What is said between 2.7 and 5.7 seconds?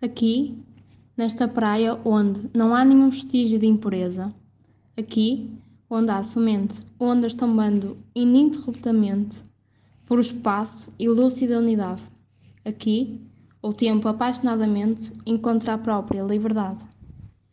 há nenhum vestígio de impureza, aqui,